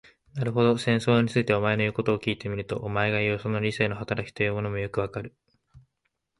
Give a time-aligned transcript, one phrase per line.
[0.33, 5.35] なるほど、戦争について、お前の言うことを聞いてみると、お前がいう、その理性の働きというものもよくわかる。